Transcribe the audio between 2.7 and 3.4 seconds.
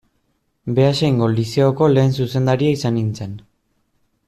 izan nintzen.